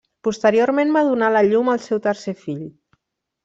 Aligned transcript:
Posteriorment 0.27 0.93
va 0.95 1.03
donar 1.09 1.31
la 1.37 1.45
llum 1.49 1.71
al 1.77 1.85
seu 1.87 2.03
tercer 2.09 2.37
fill. 2.43 2.69